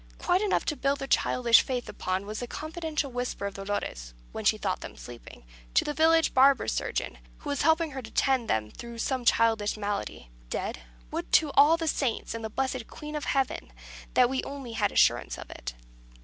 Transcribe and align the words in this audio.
Quite 0.17 0.41
enough 0.41 0.65
to 0.65 0.75
build 0.75 0.97
their 0.97 1.07
childish 1.07 1.61
faith 1.61 1.87
upon 1.87 2.25
was 2.25 2.41
a 2.41 2.47
confidential 2.47 3.11
whisper 3.11 3.45
of 3.45 3.53
Dolores 3.53 4.15
when 4.31 4.43
she 4.43 4.57
thought 4.57 4.79
them 4.81 4.97
sleeping 4.97 5.43
to 5.75 5.85
the 5.85 5.93
village 5.93 6.33
barber 6.33 6.67
surgeon, 6.67 7.19
who 7.37 7.51
was 7.51 7.61
helping 7.61 7.91
her 7.91 8.01
to 8.01 8.09
tend 8.09 8.49
them 8.49 8.71
through 8.71 8.97
some 8.97 9.25
childish 9.25 9.77
malady: 9.77 10.31
"Dead? 10.49 10.79
Would 11.11 11.31
to 11.33 11.51
all 11.51 11.77
the 11.77 11.87
Saints, 11.87 12.33
and 12.33 12.43
the 12.43 12.49
blessed 12.49 12.87
Queen 12.87 13.15
of 13.15 13.25
Heaven, 13.25 13.71
that 14.15 14.27
we 14.27 14.43
only 14.43 14.71
had 14.71 14.91
assurance 14.91 15.37
of 15.37 15.51
it!" 15.51 15.75